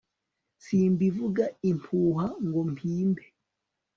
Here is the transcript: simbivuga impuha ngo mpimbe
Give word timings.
simbivuga 0.65 1.43
impuha 1.69 2.25
ngo 2.47 2.61
mpimbe 2.71 3.23